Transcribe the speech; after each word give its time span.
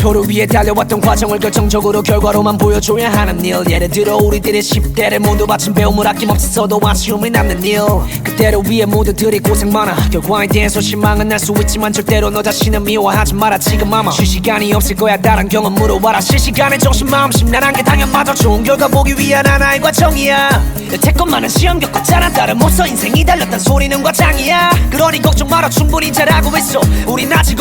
목표를 0.00 0.28
위해 0.28 0.46
달려왔던 0.46 1.00
과정을 1.00 1.38
결정적으로 1.38 2.02
결과로만 2.02 2.56
보여줘야 2.56 3.12
하는 3.12 3.44
일. 3.44 3.56
예를 3.68 3.88
들어 3.88 4.16
우리들의 4.16 4.62
10대를 4.62 5.18
모두 5.18 5.46
바친 5.46 5.74
배움을 5.74 6.06
아낌없이 6.06 6.48
써도 6.48 6.80
아쉬움이 6.82 7.28
남는 7.30 7.62
일. 7.62 7.80
그대를 8.24 8.60
위해 8.66 8.86
모두들이 8.86 9.38
고생 9.38 9.70
많아. 9.70 9.94
결과에 10.10 10.46
대해서 10.46 10.80
실망은 10.80 11.28
날 11.28 11.40
수 11.40 11.54
있지만 11.60 11.90
절대로 11.92 12.28
너 12.30 12.42
자신을 12.42 12.80
미워하지 12.80 13.34
마라. 13.34 13.56
지금 13.58 13.92
아마 13.94 14.10
쉴 14.10 14.26
시간이 14.26 14.72
없을 14.74 14.94
거야. 14.96 15.16
다른 15.16 15.48
경험으로 15.48 15.98
와라. 16.02 16.20
실시간에 16.20 16.76
정신 16.76 17.06
마음 17.06 17.30
심란한 17.32 17.72
게 17.72 17.82
당연마저 17.82 18.34
좋은 18.34 18.62
결과 18.62 18.86
보기 18.88 19.14
위한 19.18 19.46
하나의 19.46 19.80
과정이야. 19.80 20.80
여태껏 20.92 21.26
많은 21.28 21.48
시험 21.48 21.78
겪었잖아 21.78 22.30
못써 22.54 22.86
인생이 22.86 23.24
달렸단 23.24 23.58
소리는 23.58 24.02
과장이야. 24.02 24.70
그러니 24.90 25.22
걱정 25.22 25.48
마라. 25.48 25.68
충분히 25.70 26.12
잘하고 26.12 26.56
있어. 26.58 26.80
우린 27.06 27.19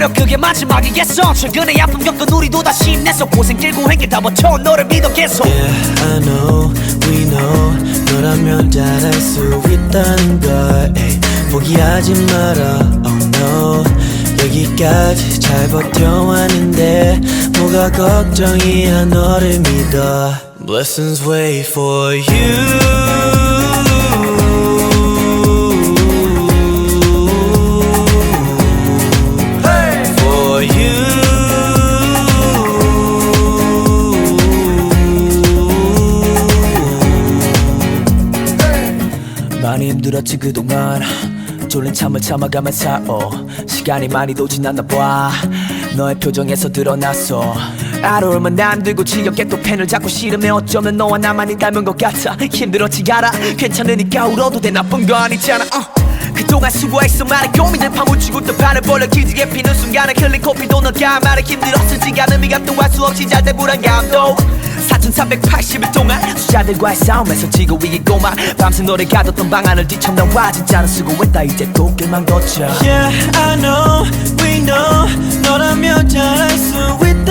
어려 0.00 0.08
그게 0.14 0.34
마지막이겠어. 0.34 1.34
최근에 1.34 1.74
아픔 1.78 2.02
겪은 2.02 2.32
우리도 2.32 2.62
다시 2.62 2.92
힘내서 2.92 3.26
고생 3.26 3.58
길고 3.58 3.90
행길 3.90 4.08
다 4.08 4.18
버텨. 4.18 4.56
너를 4.56 4.86
믿어 4.86 5.12
계속. 5.12 5.46
Yeah, 5.46 6.04
I 6.04 6.20
know, 6.20 6.72
we 7.06 7.26
know. 7.28 7.76
너라면 8.10 8.70
잘할 8.70 9.12
수 9.12 9.60
있다는 9.68 10.40
걸 10.40 10.94
에이, 10.96 11.20
포기하지 11.52 12.14
마라, 12.14 12.78
oh 13.04 13.30
no. 13.36 13.84
여기까지 14.42 15.38
잘 15.38 15.68
버텨왔는데 15.68 17.20
뭐가 17.58 17.92
걱정이야 17.92 19.04
너를 19.04 19.58
믿어. 19.58 20.32
Blessings 20.64 21.22
wait 21.28 21.68
for 21.68 22.14
you 22.16 23.39
많이 39.80 39.92
힘들었지 39.92 40.36
그동안. 40.36 41.00
졸린 41.66 41.94
잠을 41.94 42.20
참아가며 42.20 42.70
살어 42.70 43.30
시간이 43.66 44.08
많이도 44.08 44.46
지났나 44.46 44.82
봐. 44.82 45.30
너의 45.96 46.16
표정에서 46.16 46.68
드러났어. 46.68 47.54
아로울만 48.02 48.60
안 48.60 48.82
들고 48.82 49.02
지겹게 49.04 49.44
또 49.44 49.58
펜을 49.58 49.86
잡고 49.86 50.06
싫으면 50.06 50.52
어쩌면 50.52 50.98
너와 50.98 51.16
나만이 51.16 51.56
닮은 51.56 51.82
것 51.82 51.96
같아. 51.96 52.36
힘들었지 52.36 53.10
알아 53.10 53.30
괜찮으니까 53.56 54.26
울어도 54.26 54.60
돼. 54.60 54.70
나쁜 54.70 55.06
거 55.06 55.14
아니잖아. 55.14 55.64
어. 55.64 55.99
그동안 56.50 56.68
수고했어. 56.72 57.24
많은 57.24 57.52
고민들 57.52 57.88
파묻히고 57.90 58.40
또 58.40 58.56
발을 58.56 58.80
벌려 58.80 59.06
기지개 59.06 59.48
피는 59.50 59.72
순간에 59.72 60.12
흘린 60.18 60.42
코피도 60.42 60.80
너가 60.80 61.20
말에 61.20 61.42
힘들었을지 61.42 62.12
않음이가 62.22 62.64
또할 62.64 62.90
수 62.90 63.04
없이 63.04 63.24
잘된 63.24 63.56
불안감도 63.56 64.34
4380일 64.88 65.92
동안 65.92 66.36
수자들과의 66.36 66.96
싸움에서 66.96 67.48
지고 67.50 67.78
이기고만 67.84 68.34
밤새 68.58 68.82
노래 68.82 69.04
가뒀던 69.04 69.48
방안을 69.48 69.86
뒤쳐나와 69.86 70.50
진짜는 70.50 70.88
수고했다. 70.88 71.44
이제 71.44 71.66
꽃길만 71.66 72.26
걷자 72.26 72.66
Yeah 72.82 73.38
I 73.38 73.56
know 73.56 74.10
we 74.42 74.58
know. 74.58 75.06
너라면 75.44 76.08
잘할 76.08 76.50
수 76.50 76.74
있다 77.06 77.29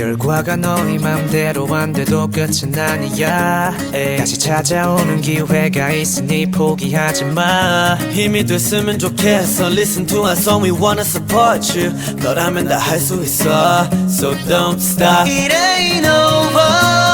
결과가 0.00 0.56
너희 0.56 0.96
맘대로 0.96 1.66
안 1.74 1.92
돼도 1.92 2.26
끝은 2.28 2.74
아니야 2.74 3.76
에이. 3.92 4.16
다시 4.16 4.38
찾아오는 4.38 5.20
기회가 5.20 5.92
있으니 5.92 6.50
포기하지 6.50 7.26
마 7.26 7.96
힘이 8.10 8.46
됐으면 8.46 8.98
좋겠어 8.98 9.66
Listen 9.66 10.06
to 10.06 10.20
our 10.20 10.32
song 10.32 10.64
we 10.64 10.70
wanna 10.70 11.02
support 11.02 11.78
you 11.78 11.92
너라면 12.22 12.66
다 12.66 12.78
할 12.78 12.98
수 12.98 13.22
있어 13.22 13.84
So 14.08 14.32
don't 14.48 14.80
stop 14.80 15.28
It 15.28 15.52
ain't 15.52 16.06
over 16.08 17.09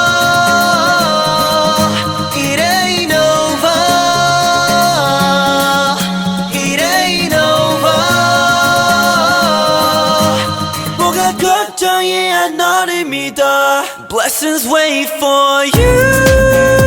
걱정이야 12.67 12.87
너를 12.87 13.05
믿어 13.05 13.85
Blessings 14.09 14.67
wait 14.69 15.09
for 15.19 15.65
you 15.77 16.86